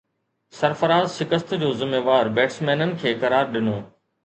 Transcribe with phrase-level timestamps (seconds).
[0.59, 3.79] سرفراز شڪست جو ذميوار بيٽسمينن کي قرار ڏنو